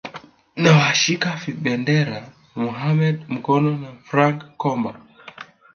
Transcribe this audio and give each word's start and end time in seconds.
na 0.61 0.71
washika 0.77 1.29
vibendera 1.45 2.29
Mohamed 2.55 3.25
Mkono 3.29 3.77
na 3.77 3.93
Frank 3.93 4.43
Komba 4.57 4.99